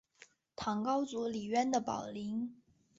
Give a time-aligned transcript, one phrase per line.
[0.55, 2.59] 唐高祖李渊的宝林。